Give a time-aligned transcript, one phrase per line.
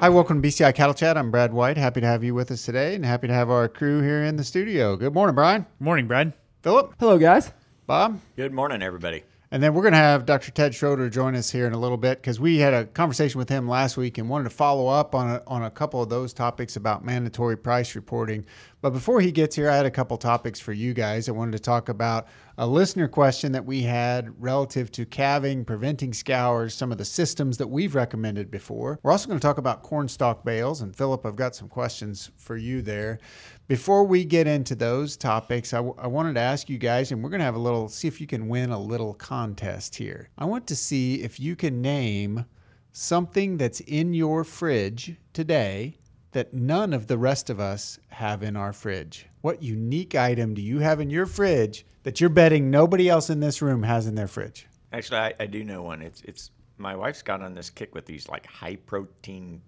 [0.00, 1.18] Hi, welcome to BCI Cattle Chat.
[1.18, 1.76] I'm Brad White.
[1.76, 4.36] Happy to have you with us today and happy to have our crew here in
[4.36, 4.94] the studio.
[4.94, 5.66] Good morning, Brian.
[5.80, 6.34] Morning, Brad.
[6.62, 6.94] Philip.
[7.00, 7.50] Hello, guys.
[7.84, 8.20] Bob.
[8.36, 9.24] Good morning, everybody.
[9.50, 10.50] And then we're going to have Dr.
[10.50, 13.48] Ted Schroeder join us here in a little bit because we had a conversation with
[13.48, 16.34] him last week and wanted to follow up on a, on a couple of those
[16.34, 18.44] topics about mandatory price reporting.
[18.82, 21.28] But before he gets here, I had a couple topics for you guys.
[21.28, 26.12] I wanted to talk about a listener question that we had relative to calving, preventing
[26.12, 29.00] scours, some of the systems that we've recommended before.
[29.02, 30.82] We're also going to talk about corn stalk bales.
[30.82, 33.18] And Philip, I've got some questions for you there.
[33.68, 37.22] Before we get into those topics, I, w- I wanted to ask you guys, and
[37.22, 40.30] we're going to have a little, see if you can win a little contest here.
[40.38, 42.46] I want to see if you can name
[42.92, 45.98] something that's in your fridge today
[46.32, 49.26] that none of the rest of us have in our fridge.
[49.42, 53.40] What unique item do you have in your fridge that you're betting nobody else in
[53.40, 54.66] this room has in their fridge?
[54.94, 56.00] Actually, I, I do know one.
[56.00, 59.60] It's it's my wife's got on this kick with these like high protein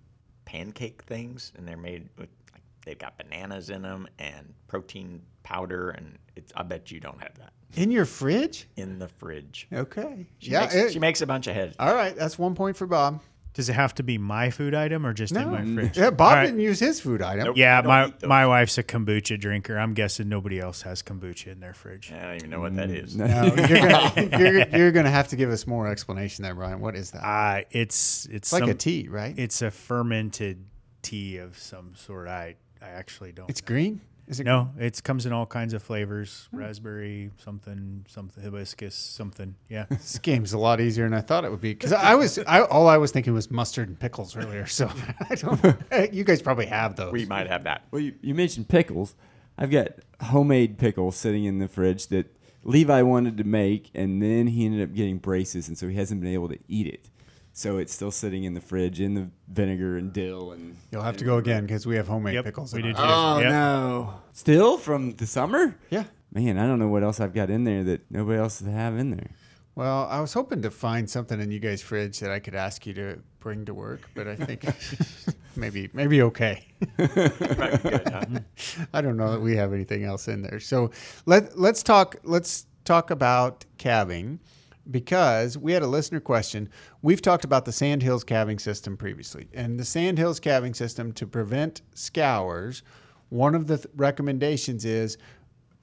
[0.46, 2.30] pancake things, and they're made with
[2.84, 6.52] they've got bananas in them and protein powder, and it's.
[6.56, 8.68] I bet you don't have that In your fridge?
[8.76, 9.66] in the fridge.
[9.72, 10.26] Okay.
[10.38, 10.60] She yeah.
[10.60, 11.76] makes, it- she makes a bunch of heads.
[11.78, 12.14] all right.
[12.16, 13.22] That's one point for Bob.
[13.52, 15.98] Does it have to be my food item or just in my fridge?
[15.98, 16.44] Yeah, Bob All right.
[16.46, 17.46] didn't use his food item.
[17.46, 17.56] Nope.
[17.56, 19.76] Yeah, my my wife's a kombucha drinker.
[19.76, 22.12] I'm guessing nobody else has kombucha in their fridge.
[22.12, 23.16] I don't even know what that is.
[23.16, 26.78] No, you're gonna, you're, you're gonna have to give us more explanation there, Brian.
[26.78, 27.24] What is that?
[27.26, 29.36] Uh, it's it's It's like some- a tea, right?
[29.36, 30.64] It's a fermented
[31.02, 32.28] tea of some sort.
[32.28, 33.48] I I actually don't.
[33.50, 33.66] It's know.
[33.66, 34.00] green.
[34.30, 34.44] Is it?
[34.44, 36.58] No, it comes in all kinds of flavors: hmm.
[36.58, 39.56] raspberry, something, something, hibiscus, something.
[39.68, 39.86] Yeah.
[39.90, 42.62] This game's a lot easier than I thought it would be because I was I,
[42.62, 44.66] all I was thinking was mustard and pickles earlier.
[44.66, 44.88] So
[45.30, 46.12] I don't.
[46.14, 47.12] You guys probably have those.
[47.12, 47.82] We might have that.
[47.90, 49.16] Well, you, you mentioned pickles.
[49.58, 49.88] I've got
[50.22, 54.82] homemade pickles sitting in the fridge that Levi wanted to make, and then he ended
[54.82, 57.10] up getting braces, and so he hasn't been able to eat it.
[57.52, 60.76] So it's still sitting in the fridge in the vinegar and dill and.
[60.92, 62.72] You'll have to go again because we have homemade Yep, pickles.
[62.72, 63.08] we in do ours.
[63.08, 63.12] too.
[63.12, 63.50] Oh Yep.
[63.50, 64.14] no!
[64.32, 65.76] Still from the summer?
[65.90, 66.04] Yeah.
[66.32, 68.96] Man, I don't know what else I've got in there that nobody else would have
[68.96, 69.30] in there.
[69.74, 72.86] Well, I was hoping to find something in you guys' fridge that I could ask
[72.86, 74.64] you to bring to work, but I think
[75.56, 76.66] maybe maybe okay.
[76.98, 78.24] Right, good, huh?
[78.94, 80.60] I don't know that we have anything else in there.
[80.60, 80.90] So
[81.26, 84.38] let let's talk let's talk about calving
[84.88, 86.68] because we had a listener question.
[87.02, 91.82] We've talked about the Sandhills calving system previously, and the Sandhills calving system to prevent
[91.94, 92.82] scours.
[93.28, 95.18] One of the th- recommendations is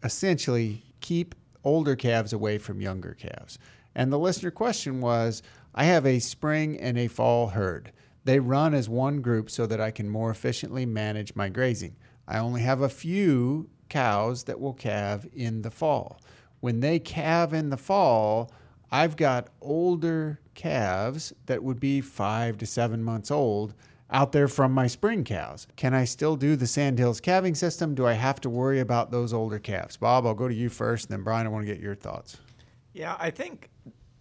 [0.03, 3.59] essentially keep older calves away from younger calves.
[3.95, 5.43] And the listener question was
[5.75, 7.91] I have a spring and a fall herd.
[8.23, 11.95] They run as one group so that I can more efficiently manage my grazing.
[12.27, 16.19] I only have a few cows that will calve in the fall.
[16.59, 18.51] When they calve in the fall,
[18.91, 23.73] I've got older calves that would be five to seven months old
[24.09, 25.67] out there from my spring cows.
[25.75, 27.93] Can I still do the Sandhills calving system?
[27.93, 29.97] Do I have to worry about those older calves?
[29.97, 32.37] Bob, I'll go to you first, and then Brian, I want to get your thoughts.
[32.93, 33.69] Yeah, I think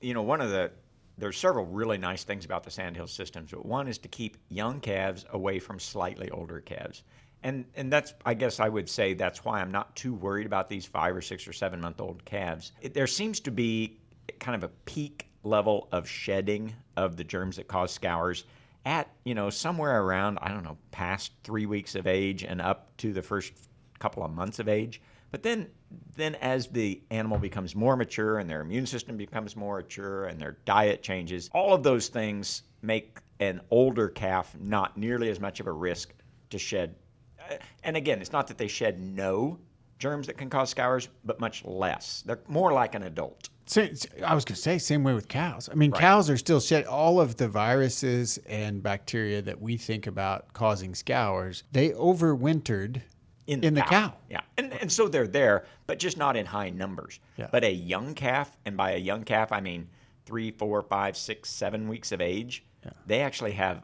[0.00, 0.72] you know one of the
[1.18, 4.80] there's several really nice things about the sandhill systems, but one is to keep young
[4.80, 7.04] calves away from slightly older calves.
[7.42, 10.68] And and that's I guess I would say that's why I'm not too worried about
[10.68, 12.72] these 5 or 6 or 7 month old calves.
[12.82, 13.98] It, there seems to be
[14.38, 18.44] kind of a peak level of shedding of the germs that cause scours
[18.84, 22.96] at, you know, somewhere around I don't know, past 3 weeks of age and up
[22.98, 23.52] to the first
[23.98, 25.00] couple of months of age.
[25.30, 25.68] But then,
[26.14, 30.40] then as the animal becomes more mature and their immune system becomes more mature and
[30.40, 35.60] their diet changes, all of those things make an older calf not nearly as much
[35.60, 36.14] of a risk
[36.50, 36.94] to shed.
[37.38, 39.58] Uh, And again, it's not that they shed no
[39.98, 42.22] germs that can cause scours, but much less.
[42.24, 43.48] They're more like an adult.
[43.74, 45.68] I was going to say, same way with cows.
[45.70, 50.06] I mean, cows are still shed all of the viruses and bacteria that we think
[50.06, 51.64] about causing scours.
[51.72, 53.00] They overwintered
[53.46, 54.14] in In the cow.
[54.30, 57.20] Yeah, and and so they're there, but just not in high numbers.
[57.36, 57.48] Yeah.
[57.50, 59.88] But a young calf, and by a young calf I mean
[60.26, 62.64] three, four, five, six, seven weeks of age,
[63.06, 63.82] they actually have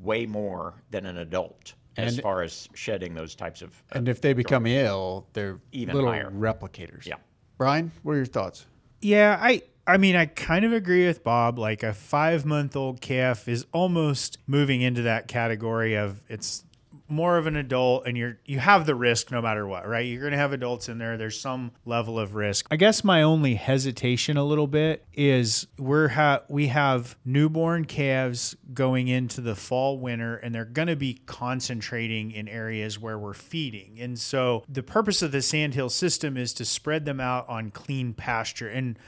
[0.00, 3.70] way more than an adult as far as shedding those types of.
[3.92, 6.30] uh, And if they become ill, they're Even little higher.
[6.32, 7.06] replicators.
[7.06, 7.14] Yeah.
[7.58, 8.66] Brian, what are your thoughts?
[9.04, 11.58] Yeah, I I mean I kind of agree with Bob.
[11.58, 16.64] Like a five month old calf is almost moving into that category of it's
[17.08, 20.06] more of an adult and you're you have the risk no matter what, right?
[20.06, 21.16] You're gonna have adults in there.
[21.16, 22.66] There's some level of risk.
[22.70, 28.56] I guess my only hesitation a little bit is we're ha- we have newborn calves
[28.72, 33.98] going into the fall winter and they're gonna be concentrating in areas where we're feeding.
[34.00, 38.14] And so the purpose of the sandhill system is to spread them out on clean
[38.14, 38.68] pasture.
[38.68, 38.98] And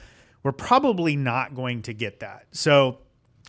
[0.42, 2.46] we're probably not going to get that.
[2.52, 2.99] So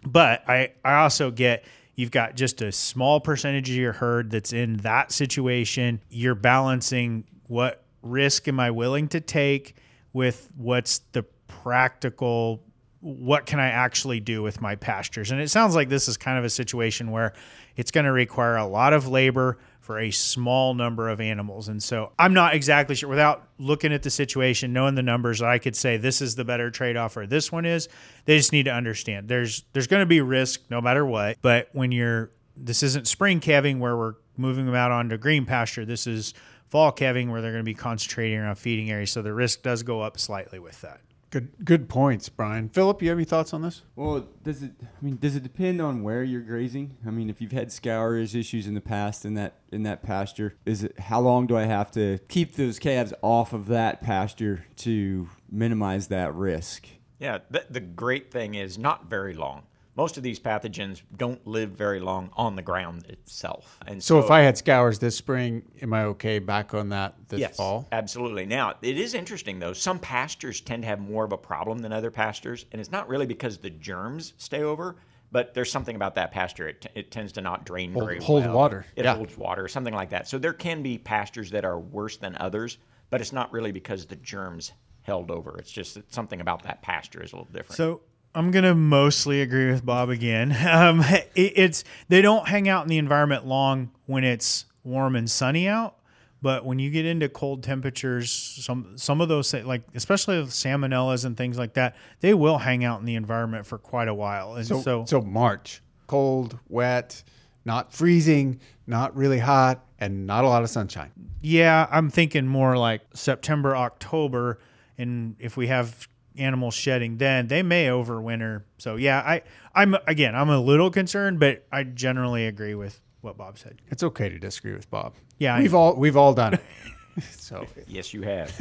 [0.03, 1.65] but I, I also get
[1.97, 5.99] You've got just a small percentage of your herd that's in that situation.
[6.09, 9.75] You're balancing what risk am I willing to take
[10.13, 12.63] with what's the practical
[12.99, 15.31] what can I actually do with my pastures?
[15.31, 17.33] And it sounds like this is kind of a situation where
[17.75, 19.57] it's going to require a lot of labor
[19.87, 21.69] for a small number of animals.
[21.69, 25.59] And so I'm not exactly sure without looking at the situation, knowing the numbers, I
[25.59, 27.87] could say this is the better trade-off or this one is.
[28.25, 31.69] They just need to understand there's there's going to be risk no matter what, but
[31.71, 35.85] when you're this isn't spring calving where we're moving them out onto green pasture.
[35.85, 36.33] This is
[36.67, 39.11] fall calving where they're going to be concentrating around feeding areas.
[39.11, 40.99] So the risk does go up slightly with that.
[41.29, 42.69] Good, good points, Brian.
[42.69, 43.81] Philip, you have any thoughts on this?
[43.97, 44.71] Well, does it?
[44.81, 46.95] I mean, does it depend on where you're grazing?
[47.05, 50.55] I mean, if you've had scourge issues in the past in that in that pasture,
[50.65, 54.65] is it how long do I have to keep those calves off of that pasture
[54.77, 56.87] to minimize that risk?
[57.19, 59.63] Yeah, the, the great thing is not very long.
[59.97, 63.79] Most of these pathogens don't live very long on the ground itself.
[63.87, 67.39] And So, if I had scours this spring, am I okay back on that this
[67.39, 67.87] yes, fall?
[67.91, 68.45] absolutely.
[68.45, 69.73] Now, it is interesting though.
[69.73, 73.09] Some pastures tend to have more of a problem than other pastures, and it's not
[73.09, 74.97] really because the germs stay over,
[75.31, 76.67] but there's something about that pasture.
[76.69, 78.55] It, t- it tends to not drain Hold- very hold well.
[78.55, 78.85] water.
[78.95, 79.15] It Yeah.
[79.15, 80.27] holds water, something like that.
[80.27, 82.77] So there can be pastures that are worse than others,
[83.09, 85.57] but it's not really because the germs held over.
[85.57, 87.77] It's just that something about that pasture is a little different.
[87.77, 88.01] So
[88.37, 90.55] I'm gonna mostly agree with Bob again.
[90.67, 95.29] Um, it, it's they don't hang out in the environment long when it's warm and
[95.29, 95.95] sunny out,
[96.41, 101.25] but when you get into cold temperatures, some some of those like especially with salmonellas
[101.25, 104.53] and things like that, they will hang out in the environment for quite a while.
[104.55, 107.23] And So, so, so, March, cold, wet,
[107.65, 111.11] not freezing, not really hot, and not a lot of sunshine.
[111.41, 114.59] yeah, I'm thinking more like September, October,
[114.97, 116.07] and if we have
[116.37, 119.41] animals shedding then they may overwinter so yeah i
[119.75, 124.03] i'm again i'm a little concerned but i generally agree with what bob said It's
[124.03, 125.13] okay to disagree with Bob.
[125.39, 126.63] Yeah, we've all we've all done it.
[127.31, 128.51] so, yes, you have.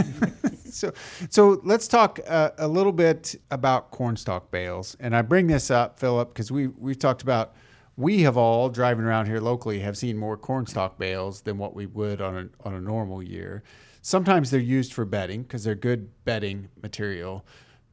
[0.71, 0.93] so,
[1.29, 4.97] so let's talk uh, a little bit about cornstalk bales.
[4.99, 7.55] And I bring this up, Philip, because we we've talked about
[7.97, 11.87] we have all driving around here locally have seen more cornstalk bales than what we
[11.87, 13.63] would on a on a normal year.
[14.03, 17.45] Sometimes they're used for bedding because they're good bedding material.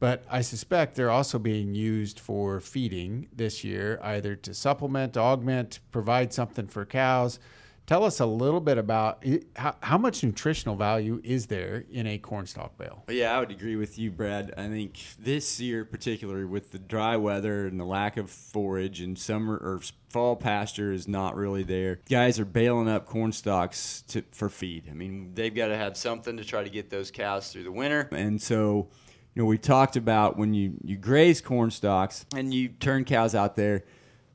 [0.04, 5.80] But I suspect they're also being used for feeding this year, either to supplement, augment,
[5.94, 7.40] provide something for cows.
[7.86, 9.24] Tell us a little bit about
[9.56, 13.06] how, how much nutritional value is there in a cornstalk bale?
[13.08, 14.54] Yeah, I would agree with you, Brad.
[14.58, 19.18] I think this year, particularly with the dry weather and the lack of forage and
[19.18, 19.80] summer or
[20.10, 22.02] fall pasture is not really there.
[22.10, 24.90] Guys are baling up corn stalks to, for feed.
[24.92, 27.72] I mean, they've got to have something to try to get those cows through the
[27.72, 28.10] winter.
[28.12, 28.90] And so,
[29.34, 33.34] you know, we talked about when you, you graze corn stalks and you turn cows
[33.34, 33.84] out there,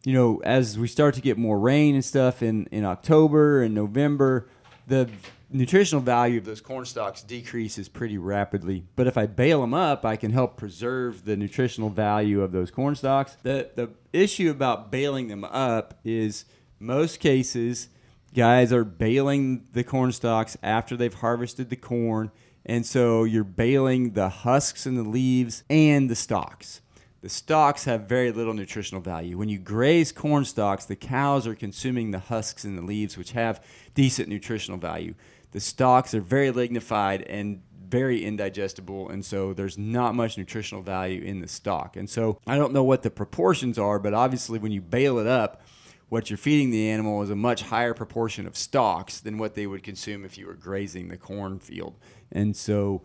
[0.05, 3.75] you know, as we start to get more rain and stuff in, in October and
[3.75, 4.49] November,
[4.87, 5.09] the
[5.51, 8.85] nutritional value of those corn stalks decreases pretty rapidly.
[8.97, 12.71] But if I bale them up, I can help preserve the nutritional value of those
[12.71, 13.37] corn stalks.
[13.43, 16.45] The the issue about baling them up is
[16.81, 17.89] most cases
[18.35, 22.31] guys are baling the corn stalks after they've harvested the corn
[22.69, 26.83] and so you're baling the husks and the leaves and the stalks.
[27.23, 29.37] The stalks have very little nutritional value.
[29.37, 33.33] When you graze corn stalks, the cows are consuming the husks and the leaves, which
[33.33, 33.65] have
[33.95, 35.15] decent nutritional value.
[35.51, 41.23] The stalks are very lignified and very indigestible, and so there's not much nutritional value
[41.23, 41.97] in the stalk.
[41.97, 45.27] And so I don't know what the proportions are, but obviously when you bale it
[45.27, 45.63] up,
[46.09, 49.67] what you're feeding the animal is a much higher proportion of stalks than what they
[49.67, 51.99] would consume if you were grazing the cornfield.
[52.33, 53.03] And so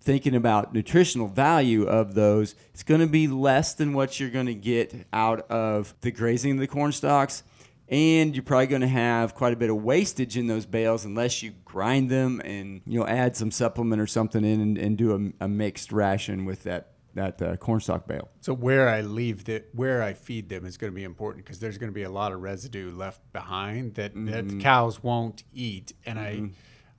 [0.00, 4.46] thinking about nutritional value of those, it's going to be less than what you're going
[4.46, 7.42] to get out of the grazing of the corn stalks.
[7.88, 11.42] And you're probably going to have quite a bit of wastage in those bales unless
[11.42, 15.32] you grind them and you know add some supplement or something in and, and do
[15.40, 18.28] a, a mixed ration with that that uh, corn stalk bale.
[18.40, 21.58] So where I leave the where I feed them is going to be important because
[21.58, 25.42] there's going to be a lot of residue left behind that, that the cows won't
[25.52, 26.50] eat, and I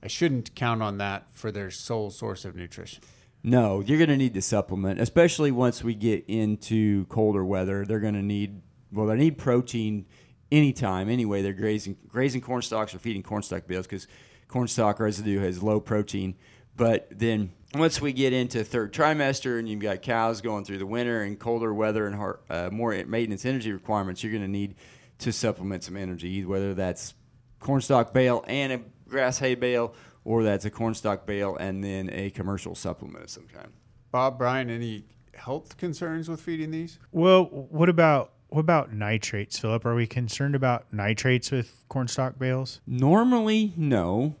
[0.02, 3.02] I shouldn't count on that for their sole source of nutrition.
[3.42, 7.84] No, you're going to need to supplement, especially once we get into colder weather.
[7.84, 8.60] They're going to need
[8.92, 10.06] well, they need protein
[10.50, 11.08] anytime.
[11.08, 14.08] Anyway, they're grazing grazing corn stalks or feeding corn stalk bales because
[14.48, 16.34] corn stalk residue has low protein.
[16.76, 20.86] But then once we get into third trimester and you've got cows going through the
[20.86, 24.74] winter and colder weather and har uh, more maintenance energy requirements, you're going to need
[25.18, 27.14] to supplement some energy, whether that's
[27.60, 29.94] corn stalk bale and a grass hay bale,
[30.24, 33.72] or that's a corn stalk bale and then a commercial supplement of some kind.
[34.10, 36.98] Bob, Brian, any health concerns with feeding these?
[37.12, 39.84] Well, what about what about nitrates, Philip?
[39.84, 42.80] Are we concerned about nitrates with cornstalk bales?
[42.86, 44.36] Normally, no.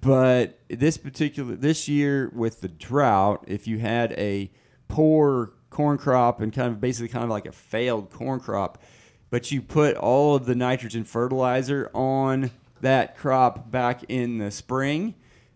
[0.00, 4.50] But this particular this year with the drought, if you had a
[4.88, 8.82] poor corn crop and kind of basically kind of like a failed corn crop,
[9.30, 15.14] but you put all of the nitrogen fertilizer on that crop back in the spring,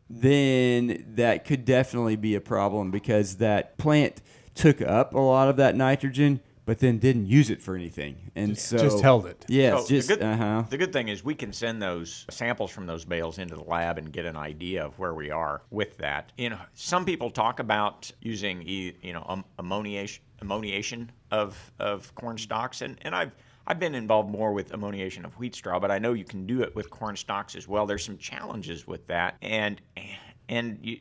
[0.09, 4.21] then that could definitely be a problem because that plant
[4.55, 8.31] took up a lot of that nitrogen but then didn't use it for anything.
[8.35, 9.45] And so just held it.
[9.49, 10.65] Yes, So just the, good, uh-huh.
[10.71, 13.99] the good thing is we can send those samples from those bales into the lab
[13.99, 16.33] and get an idea of where we are with that.
[16.39, 22.15] You know, some people talk about using e- you know um, ammoniation, ammoniation of of
[22.15, 23.33] corn stalks, and and I've
[23.67, 26.63] I've been involved more with ammoniation of wheat straw, but I know you can do
[26.63, 27.87] it with corn stalks as well.
[27.87, 29.81] There's some challenges with that, and
[30.49, 30.99] and you,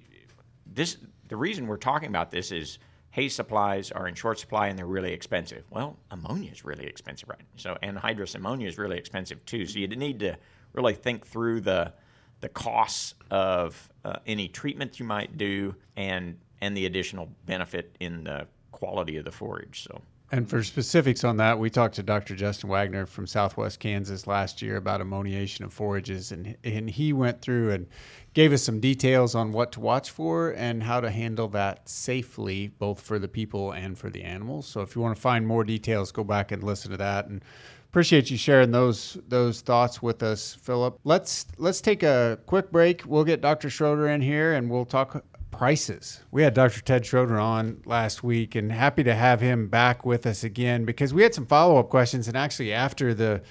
[0.65, 0.97] this
[1.29, 2.79] the reason we're talking about this is
[3.13, 5.63] hay supplies are in short supply and they're really expensive.
[5.69, 7.45] Well, ammonia is really expensive, right?
[7.57, 9.67] So anhydrous ammonia is really expensive too.
[9.67, 10.35] So you need to
[10.73, 11.93] really think through the
[12.41, 18.23] the costs of uh, any treatment you might do and and the additional benefit in
[18.23, 19.83] the quality of the forage.
[19.83, 20.01] So
[20.33, 22.35] And for specifics on that, we talked to Dr.
[22.35, 27.39] Justin Waggoner from Southwest Kansas last year about ammoniation of forages, and and he went
[27.39, 27.85] through and
[28.33, 32.69] gave us some details on what to watch for and how to handle that safely,
[32.79, 34.65] both for the people and for the animals.
[34.65, 37.27] So if you want to find more details, go back and listen to that.
[37.27, 37.45] And
[37.91, 40.99] appreciate you sharing those those thoughts with us, Philip.
[41.03, 43.03] Let's let's take a quick break.
[43.05, 43.69] We'll get Dr.
[43.69, 45.23] Schroeder in here, and we'll talk
[45.53, 46.21] prices.
[46.31, 46.81] We had Dr.
[46.81, 51.13] Ted Schroeder on last week and happy to have him back with us again because
[51.13, 52.27] we had some follow up questions.
[52.27, 53.41] And actually, after the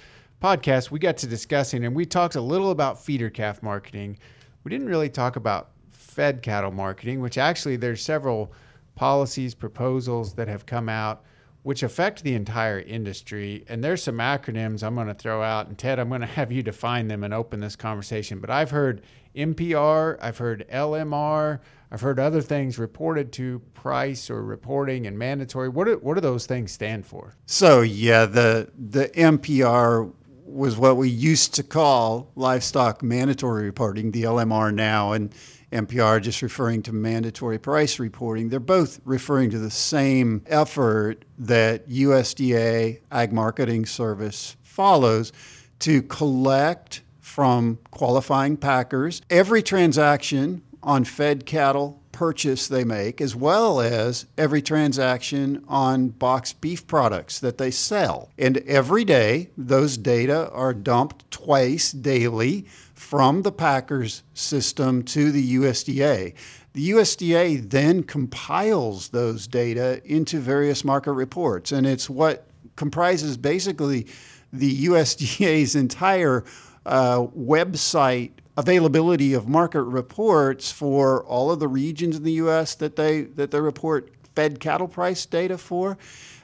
[0.41, 4.19] podcast, we got to discussing and we talked a little about feeder calf marketing.
[4.63, 8.51] We didn't really talk about fed cattle marketing, which actually there's several
[8.95, 11.23] policies, proposals that have come out
[11.63, 13.65] which affect the entire industry.
[13.67, 15.67] And there's some acronyms I'm going to throw out.
[15.67, 18.39] And Ted, I'm going to have you define them and open this conversation.
[18.39, 19.01] But I've heard
[19.35, 21.59] MPR, I've heard LMR,
[21.91, 25.69] I've heard other things reported to price or reporting and mandatory.
[25.69, 27.35] What do, what do those things stand for?
[27.45, 30.11] So yeah, the the MPR
[30.43, 35.33] was what we used to call livestock mandatory reporting, the LMR now, and
[35.71, 38.49] MPR just referring to mandatory price reporting.
[38.49, 45.31] They're both referring to the same effort that USDA Ag Marketing Service follows
[45.79, 53.79] to collect from qualifying packers every transaction on fed cattle purchase they make, as well
[53.79, 58.29] as every transaction on boxed beef products that they sell.
[58.37, 65.55] And every day, those data are dumped twice daily from the packers system to the
[65.55, 66.35] USDA.
[66.73, 74.07] The USDA then compiles those data into various market reports, and it's what comprises basically
[74.51, 76.43] the USDA's entire
[76.85, 82.75] uh, website availability of market reports for all of the regions in the U.S.
[82.75, 85.97] that they that they report fed cattle price data for,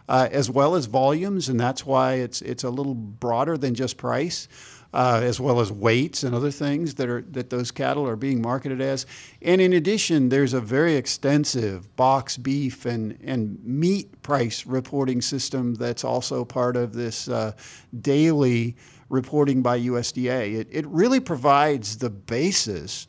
[0.07, 3.97] uh, as well as volumes, and that's why it's it's a little broader than just
[3.97, 4.47] price.
[4.91, 8.41] Uh, as well as weights and other things that are that those cattle are being
[8.41, 9.05] marketed as.
[9.43, 15.75] And in addition, there's a very extensive box beef and and meat price reporting system
[15.75, 17.51] that's also part of this uh,
[18.01, 18.75] daily
[19.09, 20.55] reporting by USDA.
[20.55, 23.07] It, it really provides the basis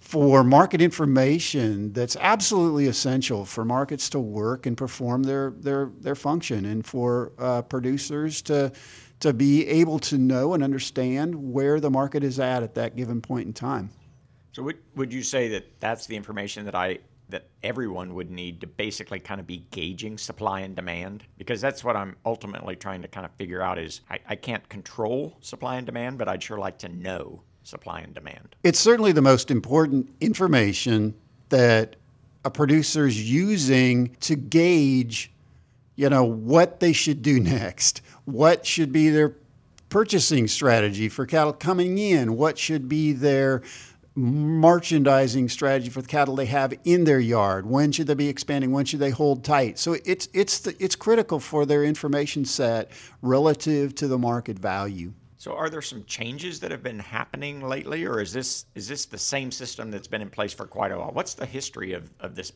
[0.00, 6.14] for market information that's absolutely essential for markets to work and perform their, their, their
[6.14, 8.72] function and for uh, producers to,
[9.20, 13.20] to be able to know and understand where the market is at at that given
[13.20, 13.90] point in time.
[14.52, 16.98] So would would you say that that's the information that I
[17.32, 21.24] that everyone would need to basically kind of be gauging supply and demand?
[21.36, 24.66] Because that's what I'm ultimately trying to kind of figure out is I, I can't
[24.68, 28.56] control supply and demand, but I'd sure like to know supply and demand.
[28.62, 31.14] It's certainly the most important information
[31.48, 31.96] that
[32.44, 35.32] a producer is using to gauge,
[35.96, 38.02] you know, what they should do next.
[38.24, 39.36] What should be their
[39.88, 42.36] purchasing strategy for cattle coming in?
[42.36, 43.62] What should be their
[44.14, 47.66] merchandising strategy for the cattle they have in their yard.
[47.66, 48.72] When should they be expanding?
[48.72, 49.78] When should they hold tight?
[49.78, 52.90] So it's it's the, it's critical for their information set
[53.22, 55.12] relative to the market value.
[55.38, 59.06] So are there some changes that have been happening lately, or is this is this
[59.06, 61.10] the same system that's been in place for quite a while?
[61.12, 62.52] What's the history of, of this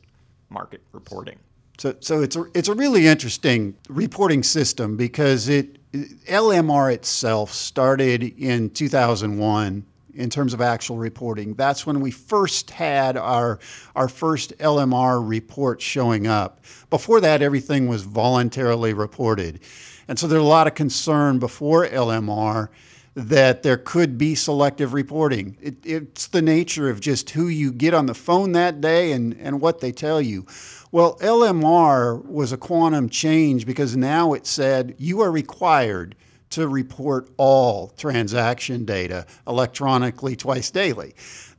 [0.51, 1.39] market reporting?
[1.79, 5.79] So, so it's a it's a really interesting reporting system because it
[6.27, 9.85] LMR itself started in 2001
[10.17, 11.55] in terms of actual reporting.
[11.55, 13.59] That's when we first had our
[13.95, 16.65] our first LMR report showing up.
[16.91, 19.61] Before that, everything was voluntarily reported,
[20.09, 22.69] and so there's a lot of concern before LMR
[23.17, 25.57] that there could be selective reporting.
[25.61, 29.35] It, it's the nature of just who you get on the phone that day and,
[29.41, 30.45] and what they tell you.
[30.93, 36.15] Well, LMR was a quantum change because now it said you are required
[36.51, 41.15] to report all transaction data electronically twice daily.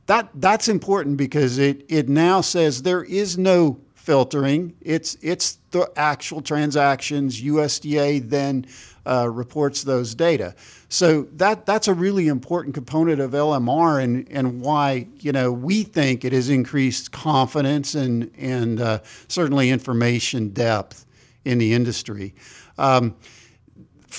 [0.06, 4.74] That, that's important because it, it now says there is no filtering.
[4.80, 7.42] It's, it's the actual transactions.
[7.42, 8.66] USDA then
[9.08, 10.54] uh, reports those data.
[10.88, 15.82] So that that's a really important component of LMR and, and why you know we
[15.82, 21.06] think it has increased confidence and and uh, certainly information depth
[21.44, 22.34] in the industry.
[22.76, 23.16] Um,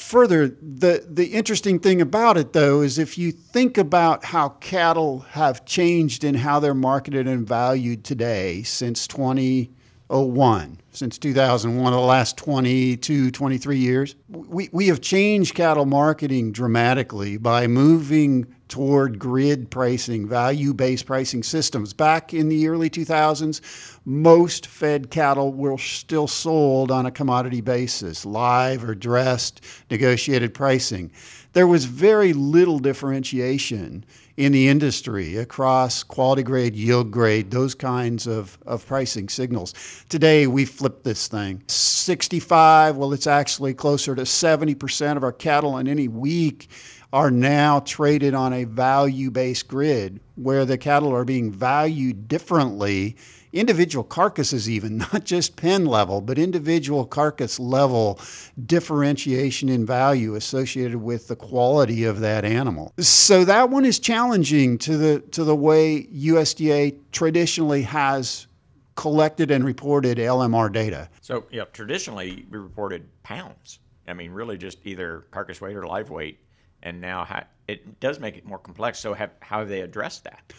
[0.10, 5.20] further, the the interesting thing about it though is if you think about how cattle
[5.20, 12.36] have changed in how they're marketed and valued today since 2001 since 2001, the last
[12.38, 14.16] 22, 23 years.
[14.28, 21.44] We, we have changed cattle marketing dramatically by moving toward grid pricing, value based pricing
[21.44, 21.92] systems.
[21.92, 23.62] Back in the early 2000s,
[24.06, 31.12] most fed cattle were still sold on a commodity basis, live or dressed, negotiated pricing.
[31.54, 34.06] There was very little differentiation
[34.38, 39.74] in the industry across quality grade, yield grade, those kinds of, of pricing signals.
[40.08, 41.62] Today, we flip this thing.
[41.68, 46.70] 65, well, it's actually closer to 70% of our cattle in any week
[47.12, 53.16] are now traded on a value based grid where the cattle are being valued differently
[53.52, 58.20] individual carcasses, even not just pen level, but individual carcass level
[58.66, 62.94] differentiation in value associated with the quality of that animal.
[63.00, 68.48] So that one is challenging to the to the way USDA traditionally has
[68.96, 71.10] collected and reported LMR data.
[71.22, 73.80] So, yeah, traditionally we reported pounds.
[74.08, 76.40] I mean, really just either carcass weight or live weight.
[76.84, 79.00] And now it does make it more complex.
[79.00, 80.54] So, have, how have they addressed that?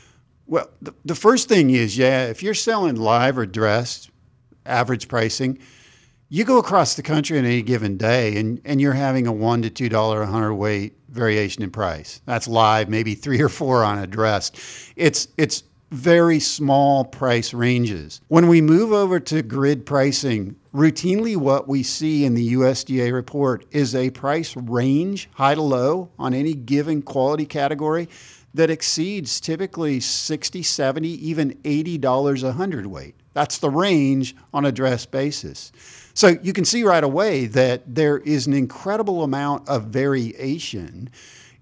[0.46, 4.10] Well, the, the first thing is, yeah, if you're selling live or dressed,
[4.66, 5.58] average pricing,
[6.28, 9.62] you go across the country on any given day and, and you're having a one
[9.62, 12.20] to two dollar a hundred weight variation in price.
[12.24, 14.58] That's live, maybe three or four on a dressed.
[14.96, 18.20] It's it's very small price ranges.
[18.28, 23.66] When we move over to grid pricing, routinely what we see in the USDA report
[23.72, 28.08] is a price range, high to low, on any given quality category
[28.54, 33.14] that exceeds typically 60, 70, even $80 a hundredweight.
[33.32, 35.72] That's the range on a dress basis.
[36.14, 41.10] So you can see right away that there is an incredible amount of variation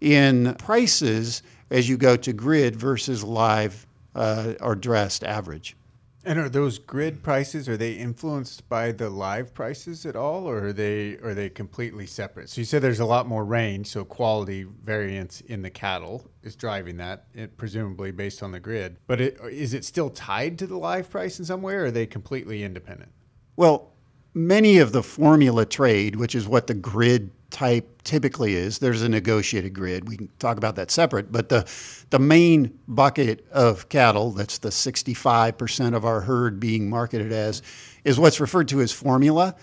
[0.01, 5.77] in prices as you go to grid versus live uh, or dressed average.
[6.25, 10.67] And are those grid prices are they influenced by the live prices at all, or
[10.67, 12.51] are they are they completely separate?
[12.51, 16.57] So you said there's a lot more range, so quality variance in the cattle is
[16.57, 18.99] driving that, it, presumably based on the grid.
[19.07, 21.91] But it, is it still tied to the live price in some way, or are
[21.91, 23.13] they completely independent?
[23.57, 23.93] Well,
[24.35, 28.79] many of the formula trade, which is what the grid type typically is.
[28.79, 30.09] There's a negotiated grid.
[30.09, 31.33] We can talk about that separate.
[31.33, 31.67] But the,
[32.11, 37.63] the main bucket of cattle, that's the 65% of our herd being marketed as,
[38.05, 39.55] is what's referred to as formula.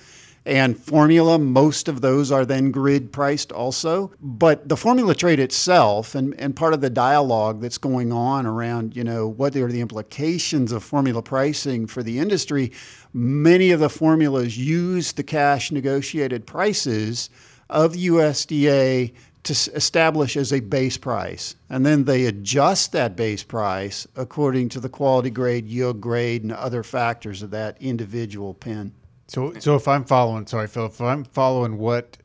[0.45, 4.11] And formula, most of those are then grid priced also.
[4.21, 8.95] But the formula trade itself, and, and part of the dialogue that's going on around,
[8.95, 12.71] you know, what are the implications of formula pricing for the industry,
[13.11, 17.31] many of the formulas use the cash negotiated prices
[17.67, 19.13] of USDA
[19.45, 21.55] to establish as a base price.
[21.69, 26.51] And then they adjust that base price according to the quality grade, yield grade, and
[26.51, 28.93] other factors of that individual pen.
[29.27, 32.17] So, so if I'm following, sorry, Phil, if I'm following what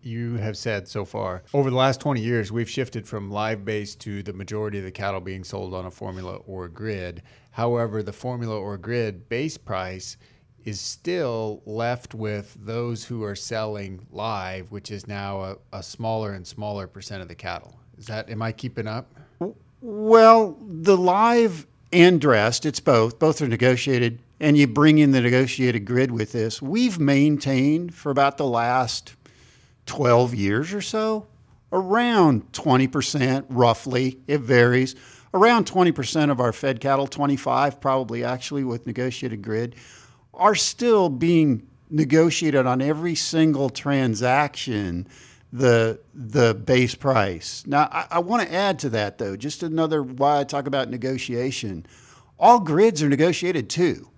[0.00, 3.94] you have said so far, over the last 20 years, we've shifted from live base
[3.96, 7.22] to the majority of the cattle being sold on a formula or grid.
[7.52, 10.16] However, the formula or grid base price
[10.64, 16.34] is still left with those who are selling live, which is now a, a, smaller
[16.34, 17.78] and smaller percent of the cattle.
[17.98, 19.12] Is that am I keeping up?
[19.80, 23.18] Well, the live and dressed, it's both.
[23.18, 26.62] Both are negotiated, and you bring in the negotiated grid with this.
[26.62, 29.14] We've maintained for about the last
[29.86, 31.26] 12 years or so
[31.72, 34.18] around 20% roughly.
[34.26, 34.94] It varies.
[35.34, 39.76] Around 20% of our fed cattle, 25 probably actually with negotiated grid
[40.34, 45.06] are still being negotiated on every single transaction
[45.52, 47.62] the the base price.
[47.66, 50.88] Now, I, I want to add to that though, just another why I talk about
[50.88, 51.86] negotiation.
[52.38, 54.08] All grids are negotiated too.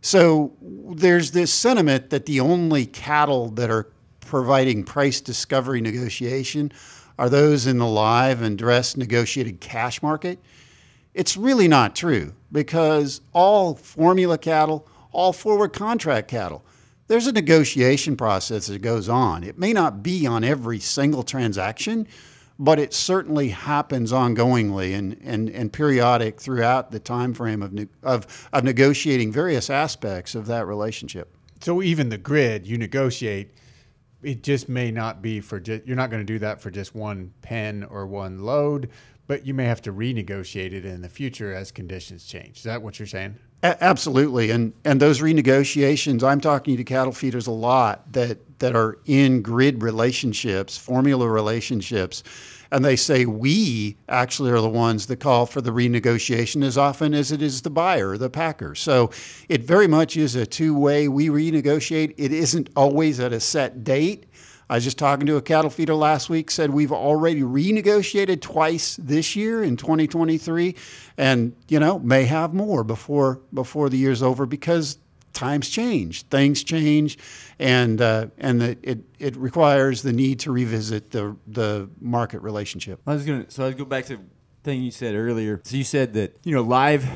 [0.00, 6.72] So there's this sentiment that the only cattle that are providing price discovery negotiation
[7.18, 10.40] are those in the live and dress negotiated cash market.
[11.14, 16.64] It's really not true because all formula cattle, all forward contract cattle,
[17.12, 19.44] there's a negotiation process that goes on.
[19.44, 22.08] It may not be on every single transaction,
[22.58, 28.48] but it certainly happens ongoingly and, and, and periodic throughout the time frame of, of,
[28.54, 31.36] of negotiating various aspects of that relationship.
[31.60, 33.52] So even the grid you negotiate,
[34.22, 36.94] it just may not be for just, you're not going to do that for just
[36.94, 38.90] one pen or one load,
[39.26, 42.58] but you may have to renegotiate it in the future as conditions change.
[42.58, 43.36] Is that what you're saying?
[43.62, 46.22] A- absolutely, and and those renegotiations.
[46.22, 52.24] I'm talking to cattle feeders a lot that that are in grid relationships, formula relationships,
[52.72, 57.12] and they say we actually are the ones that call for the renegotiation as often
[57.12, 58.74] as it is the buyer, the packer.
[58.74, 59.10] So
[59.50, 61.06] it very much is a two way.
[61.06, 62.14] We renegotiate.
[62.16, 64.24] It isn't always at a set date.
[64.70, 68.96] I was just talking to a cattle feeder last week, said we've already renegotiated twice
[68.96, 70.74] this year in 2023
[71.18, 74.96] and, you know, may have more before before the year's over because
[75.32, 77.18] times change, things change,
[77.58, 83.00] and uh, and the, it it requires the need to revisit the the market relationship.
[83.06, 83.46] I was gonna.
[83.48, 84.22] So I'd go back to the
[84.62, 85.60] thing you said earlier.
[85.64, 87.06] So you said that you know live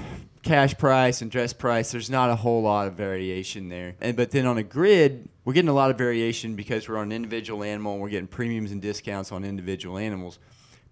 [0.46, 1.90] cash price and dress price.
[1.90, 3.96] There's not a whole lot of variation there.
[4.00, 7.06] And but then on a grid, we're getting a lot of variation because we're on
[7.06, 7.94] an individual animal.
[7.94, 10.38] and We're getting premiums and discounts on individual animals.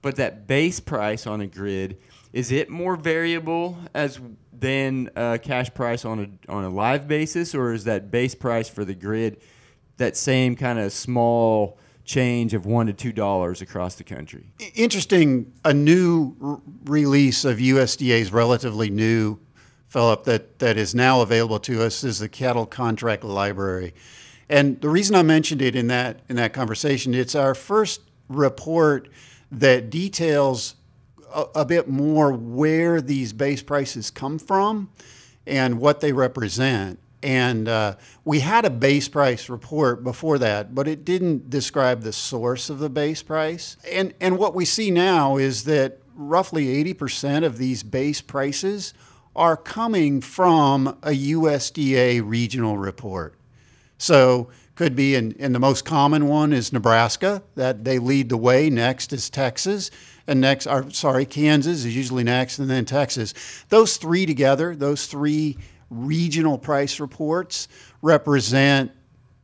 [0.02, 1.98] But that base price on a grid
[2.34, 4.20] is it more variable as
[4.52, 8.68] than a cash price on a on a live basis, or is that base price
[8.68, 9.40] for the grid
[9.98, 14.52] that same kind of small change of one to two dollars across the country?
[14.74, 19.38] Interesting, a new r- release of USDA's relatively new,
[19.86, 23.94] Philip, that, that is now available to us is the Cattle Contract Library.
[24.48, 29.08] And the reason I mentioned it in that in that conversation, it's our first report
[29.52, 30.74] that details
[31.54, 34.90] a, bit more where these base prices come from
[35.46, 36.98] and what they represent.
[37.22, 42.12] And uh, we had a base price report before that, but it didn't describe the
[42.12, 43.76] source of the base price.
[43.90, 48.94] And, and what we see now is that roughly 80% of these base prices
[49.34, 53.34] are coming from a USDA regional report.
[53.98, 58.36] So could be, and, and the most common one is Nebraska, that they lead the
[58.36, 58.70] way.
[58.70, 59.90] Next is Texas,
[60.26, 63.34] and next, or sorry, Kansas is usually next, and then Texas.
[63.68, 65.58] Those three together, those three
[65.90, 67.68] regional price reports
[68.02, 68.92] represent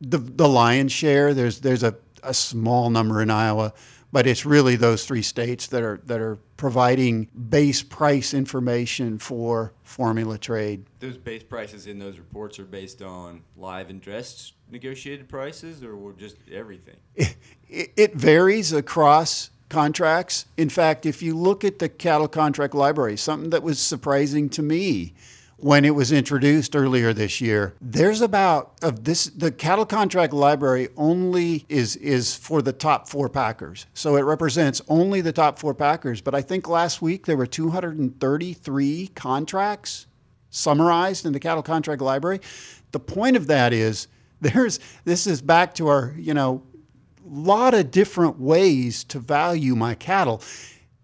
[0.01, 1.33] the, the lion's share.
[1.33, 3.73] There's there's a, a small number in Iowa,
[4.11, 9.73] but it's really those three states that are that are providing base price information for
[9.83, 10.85] formula trade.
[10.99, 16.13] Those base prices in those reports are based on live and dressed negotiated prices, or
[16.17, 16.95] just everything.
[17.15, 20.45] It, it varies across contracts.
[20.57, 24.61] In fact, if you look at the cattle contract library, something that was surprising to
[24.61, 25.13] me
[25.57, 30.89] when it was introduced earlier this year, there's about of this the cattle contract library
[30.97, 33.85] only is is for the top 4 packers.
[33.93, 37.47] So it represents only the top 4 packers, but I think last week there were
[37.47, 40.07] 233 contracts
[40.49, 42.41] summarized in the cattle contract library.
[42.91, 44.07] The point of that is
[44.41, 46.63] there's this is back to our, you know,
[47.31, 50.41] lot of different ways to value my cattle.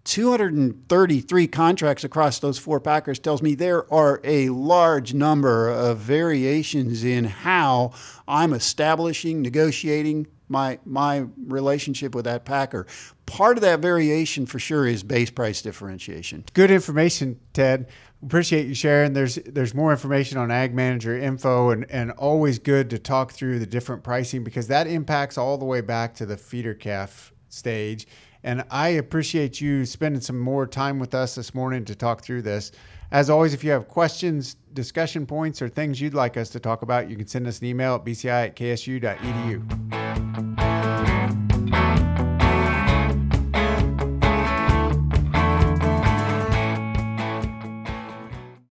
[0.04, 7.04] 233 contracts across those four packers tells me there are a large number of variations
[7.04, 7.92] in how
[8.26, 12.86] I'm establishing, negotiating my my relationship with that packer.
[13.26, 16.44] Part of that variation for sure is base price differentiation.
[16.54, 17.88] Good information, Ted.
[18.24, 19.12] Appreciate you sharing.
[19.12, 23.60] There's there's more information on Ag Manager info, and and always good to talk through
[23.60, 28.08] the different pricing because that impacts all the way back to the feeder calf stage.
[28.42, 32.42] And I appreciate you spending some more time with us this morning to talk through
[32.42, 32.72] this.
[33.10, 36.82] As always, if you have questions, discussion points, or things you'd like us to talk
[36.82, 40.67] about, you can send us an email at bci at ksu.edu.